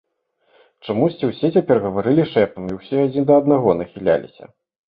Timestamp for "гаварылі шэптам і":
1.85-2.79